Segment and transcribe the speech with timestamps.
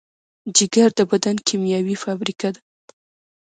[0.55, 2.61] جگر د بدن کیمیاوي فابریکه ده.